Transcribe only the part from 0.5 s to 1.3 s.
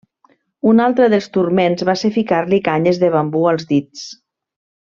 Un altre dels